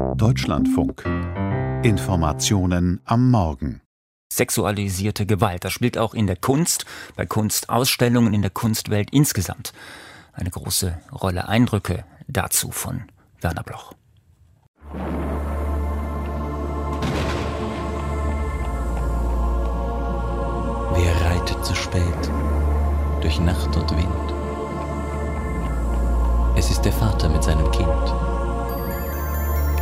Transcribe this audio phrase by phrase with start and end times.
[0.00, 1.04] Deutschlandfunk.
[1.84, 3.80] Informationen am Morgen.
[4.32, 9.72] Sexualisierte Gewalt, das spielt auch in der Kunst, bei Kunstausstellungen, in der Kunstwelt insgesamt
[10.32, 11.48] eine große Rolle.
[11.48, 13.02] Eindrücke dazu von
[13.40, 13.92] Werner Bloch.
[20.94, 22.30] Wer reitet zu spät
[23.20, 24.34] durch Nacht und Wind?
[26.56, 28.39] Es ist der Vater mit seinem Kind.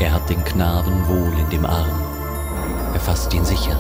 [0.01, 1.91] Er hat den Knaben wohl in dem Arm.
[2.95, 3.77] Er fasst ihn sicher.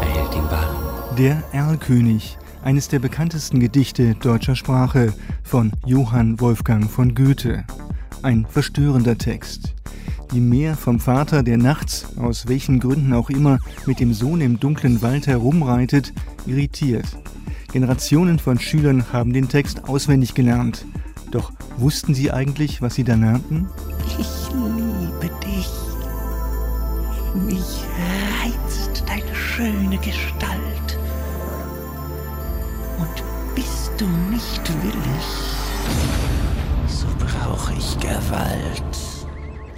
[0.00, 0.74] Er hält ihn warm.
[1.18, 7.64] Der Erlkönig, eines der bekanntesten Gedichte deutscher Sprache von Johann Wolfgang von Goethe.
[8.22, 9.74] Ein verstörender Text.
[10.32, 14.60] Die Mehr vom Vater, der nachts, aus welchen Gründen auch immer, mit dem Sohn im
[14.60, 16.14] dunklen Wald herumreitet,
[16.46, 17.04] irritiert.
[17.70, 20.86] Generationen von Schülern haben den Text auswendig gelernt.
[21.30, 23.68] Doch wussten sie eigentlich, was sie da lernten?
[24.18, 24.42] Ich.
[27.34, 27.80] Mich
[28.42, 30.98] reizt deine schöne Gestalt.
[32.98, 35.24] Und bist du nicht willig,
[36.86, 39.26] so brauche ich Gewalt.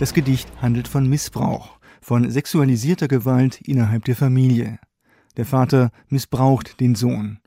[0.01, 4.81] Das Gedicht handelt von Missbrauch, von sexualisierter Gewalt innerhalb der Familie.
[5.37, 7.39] Der Vater missbraucht den Sohn.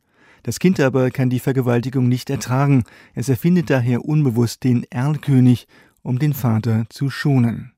[0.43, 2.85] Das Kind aber kann die Vergewaltigung nicht ertragen.
[3.13, 5.67] Es erfindet daher unbewusst den Erlkönig,
[6.01, 7.73] um den Vater zu schonen.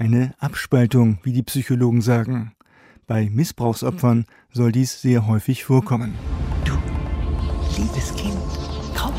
[0.00, 2.52] Eine Abspaltung, wie die Psychologen sagen.
[3.06, 6.14] Bei Missbrauchsopfern soll dies sehr häufig vorkommen.
[6.64, 6.72] Du,
[7.76, 8.34] liebes Kind,
[8.96, 9.12] komm,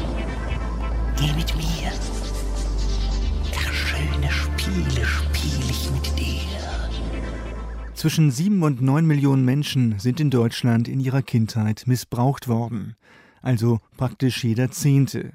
[1.16, 1.92] geh mit mir.
[4.32, 6.42] Spiele spiele ich mit dir.
[7.94, 12.96] Zwischen sieben und neun Millionen Menschen sind in Deutschland in ihrer Kindheit missbraucht worden.
[13.44, 15.34] Also praktisch jeder Zehnte.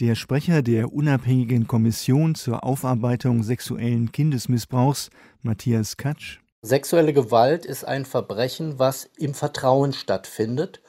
[0.00, 5.10] Der Sprecher der unabhängigen Kommission zur Aufarbeitung sexuellen Kindesmissbrauchs,
[5.42, 6.38] Matthias Katsch.
[6.62, 10.80] Sexuelle Gewalt ist ein Verbrechen, was im Vertrauen stattfindet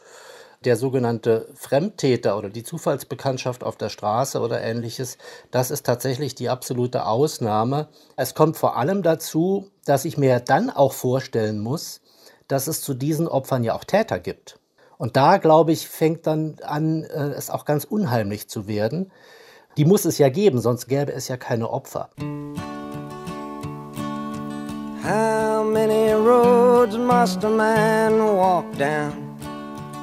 [0.64, 5.18] der sogenannte Fremdtäter oder die Zufallsbekanntschaft auf der Straße oder ähnliches,
[5.50, 7.90] das ist tatsächlich die absolute Ausnahme.
[8.16, 12.02] Es kommt vor allem dazu, dass ich mir dann auch vorstellen muss,
[12.48, 14.60] dass es zu diesen Opfern ja auch Täter gibt.
[15.02, 19.12] Und da, glaube ich, fängt dann an, äh, es auch ganz unheimlich zu werden.
[19.76, 22.10] Die muss es ja geben, sonst gäbe es ja keine Opfer.
[25.04, 29.32] How many roads must a man walk down?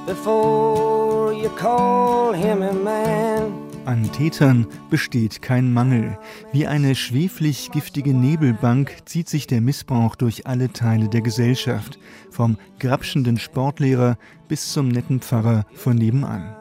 [0.09, 3.58] before you call him a man.
[3.89, 6.19] An Tätern besteht kein Mangel.
[6.53, 11.99] Wie eine schweflich giftige Nebelbank zieht sich der Missbrauch durch alle Teile der Gesellschaft,
[12.31, 16.55] vom grapschenden Sportlehrer bis zum netten Pfarrer von nebenan.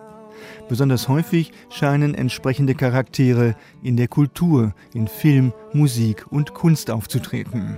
[0.69, 7.75] Besonders häufig scheinen entsprechende Charaktere in der Kultur, in Film, Musik und Kunst aufzutreten.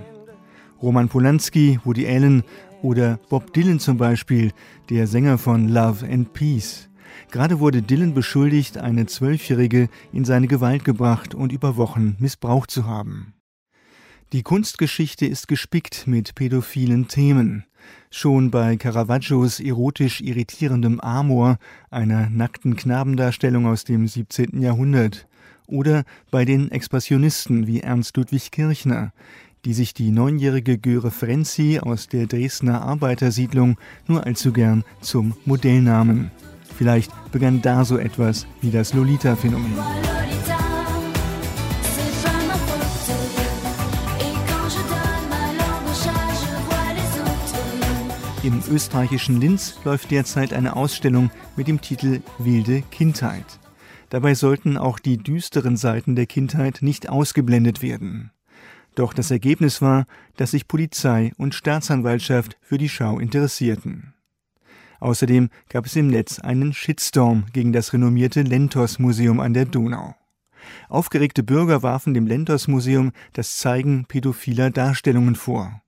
[0.80, 2.44] Roman Polanski, Woody Allen
[2.84, 4.52] oder Bob Dylan zum Beispiel,
[4.92, 6.88] der Sänger von Love and Peace.
[7.31, 12.86] Gerade wurde Dylan beschuldigt, eine Zwölfjährige in seine Gewalt gebracht und über Wochen missbraucht zu
[12.86, 13.34] haben.
[14.31, 17.66] Die Kunstgeschichte ist gespickt mit pädophilen Themen.
[18.12, 21.58] Schon bei Caravaggios erotisch irritierendem Amor,
[21.90, 24.62] einer nackten Knabendarstellung aus dem 17.
[24.62, 25.28] Jahrhundert,
[25.66, 29.14] oder bei den Expressionisten wie Ernst Ludwig Kirchner,
[29.66, 33.78] die sich die neunjährige Göre Frenzi aus der Dresdner Arbeitersiedlung
[34.08, 36.31] nur allzu gern zum Modell nahmen.
[36.79, 39.73] Vielleicht begann da so etwas wie das Lolita-Phänomen.
[48.44, 53.59] Im österreichischen Linz läuft derzeit eine Ausstellung mit dem Titel Wilde Kindheit.
[54.09, 58.31] Dabei sollten auch die düsteren Seiten der Kindheit nicht ausgeblendet werden.
[58.95, 60.06] Doch das Ergebnis war,
[60.38, 64.13] dass sich Polizei und Staatsanwaltschaft für die Schau interessierten.
[65.00, 70.16] Außerdem gab es im Netz einen Shitstorm gegen das renommierte Lentos-Museum an der Donau.
[70.90, 75.81] Aufgeregte Bürger warfen dem Lentos-Museum das Zeigen pädophiler Darstellungen vor.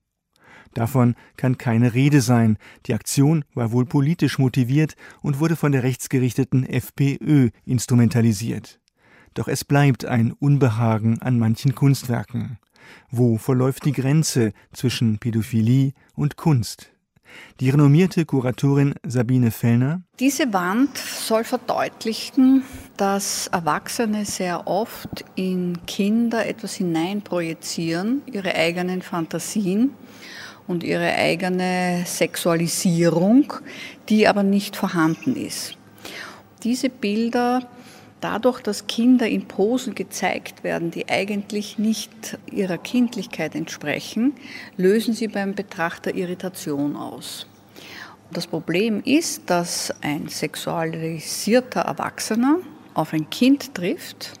[0.74, 2.56] Davon kann keine Rede sein.
[2.86, 8.80] Die Aktion war wohl politisch motiviert und wurde von der rechtsgerichteten FPÖ instrumentalisiert.
[9.34, 12.58] Doch es bleibt ein Unbehagen an manchen Kunstwerken.
[13.10, 16.91] Wo verläuft die Grenze zwischen Pädophilie und Kunst?
[17.60, 20.02] Die renommierte Kuratorin Sabine Fellner.
[20.18, 22.64] Diese Wand soll verdeutlichen,
[22.96, 29.90] dass Erwachsene sehr oft in Kinder etwas hineinprojizieren, ihre eigenen Fantasien
[30.66, 33.52] und ihre eigene Sexualisierung,
[34.08, 35.76] die aber nicht vorhanden ist.
[36.62, 37.68] Diese Bilder
[38.22, 44.34] Dadurch, dass Kinder in Posen gezeigt werden, die eigentlich nicht ihrer Kindlichkeit entsprechen,
[44.76, 47.48] lösen sie beim Betrachter Irritation aus.
[48.30, 52.60] Das Problem ist, dass ein sexualisierter Erwachsener
[52.94, 54.34] auf ein Kind trifft,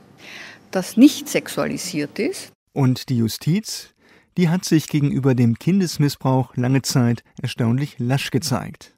[0.70, 2.52] das nicht sexualisiert ist.
[2.72, 3.88] Und die Justiz,
[4.36, 8.94] die hat sich gegenüber dem Kindesmissbrauch lange Zeit erstaunlich lasch gezeigt.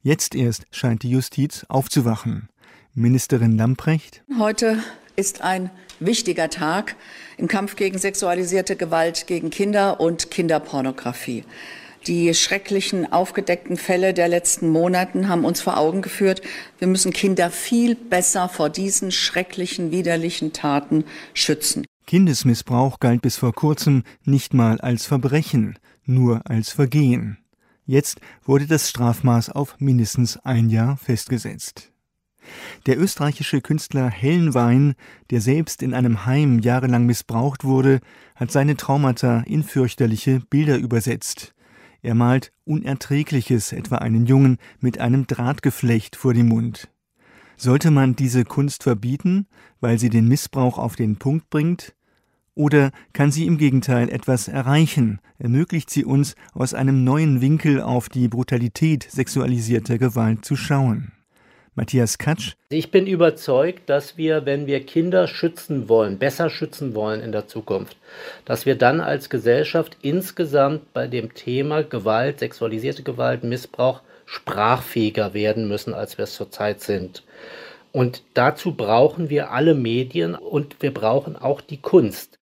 [0.00, 2.48] Jetzt erst scheint die Justiz aufzuwachen.
[2.98, 4.22] Ministerin Lamprecht.
[4.38, 4.78] Heute
[5.16, 6.96] ist ein wichtiger Tag
[7.36, 11.44] im Kampf gegen sexualisierte Gewalt gegen Kinder und Kinderpornografie.
[12.06, 16.42] Die schrecklichen aufgedeckten Fälle der letzten Monaten haben uns vor Augen geführt,
[16.78, 21.04] wir müssen Kinder viel besser vor diesen schrecklichen, widerlichen Taten
[21.34, 21.84] schützen.
[22.06, 27.38] Kindesmissbrauch galt bis vor kurzem nicht mal als Verbrechen, nur als Vergehen.
[27.84, 31.90] Jetzt wurde das Strafmaß auf mindestens ein Jahr festgesetzt.
[32.86, 34.94] Der österreichische Künstler Hellenwein,
[35.30, 38.00] der selbst in einem Heim jahrelang missbraucht wurde,
[38.34, 41.54] hat seine Traumata in fürchterliche Bilder übersetzt.
[42.02, 46.88] Er malt Unerträgliches, etwa einen Jungen mit einem Drahtgeflecht vor dem Mund.
[47.56, 49.48] Sollte man diese Kunst verbieten,
[49.80, 51.96] weil sie den Missbrauch auf den Punkt bringt?
[52.54, 55.20] Oder kann sie im Gegenteil etwas erreichen?
[55.38, 61.12] Ermöglicht sie uns, aus einem neuen Winkel auf die Brutalität sexualisierter Gewalt zu schauen?
[61.78, 62.54] Matthias Katsch.
[62.70, 67.46] Ich bin überzeugt, dass wir, wenn wir Kinder schützen wollen, besser schützen wollen in der
[67.46, 67.96] Zukunft,
[68.44, 75.68] dass wir dann als Gesellschaft insgesamt bei dem Thema Gewalt, sexualisierte Gewalt, Missbrauch sprachfähiger werden
[75.68, 77.22] müssen, als wir es zurzeit sind.
[77.92, 82.37] Und dazu brauchen wir alle Medien und wir brauchen auch die Kunst.